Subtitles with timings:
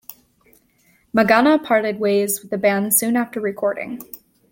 [1.15, 4.01] Magana parted ways with the band soon after recording.